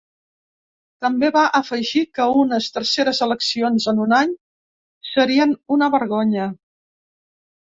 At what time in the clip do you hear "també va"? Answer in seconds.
1.05-1.43